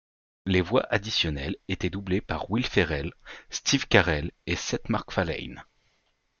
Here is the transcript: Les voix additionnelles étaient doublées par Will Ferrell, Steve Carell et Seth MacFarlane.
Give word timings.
Les 0.47 0.61
voix 0.61 0.81
additionnelles 0.89 1.57
étaient 1.67 1.91
doublées 1.91 2.21
par 2.21 2.49
Will 2.49 2.65
Ferrell, 2.65 3.13
Steve 3.51 3.87
Carell 3.87 4.31
et 4.47 4.55
Seth 4.55 4.89
MacFarlane. 4.89 5.63